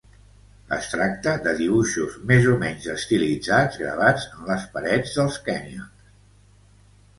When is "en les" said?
4.33-4.67